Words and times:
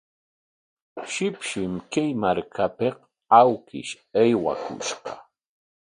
Shipshim 1.13 1.73
kay 1.91 2.09
markapik 2.21 2.97
awkish 3.41 3.91
aywakushqa. 4.19 5.13